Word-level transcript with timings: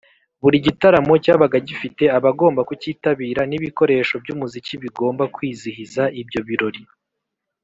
Buri 0.43 0.57
gitaramo 0.65 1.13
cyabaga 1.23 1.57
gifite 1.67 2.03
abagomba 2.17 2.61
kukitabira 2.69 3.41
n’ibikoresho 3.49 4.15
by’umuziki 4.23 4.73
bigomba 4.83 5.23
kwizihiza 5.35 6.03
ibyo 6.21 6.41
birori. 6.49 6.81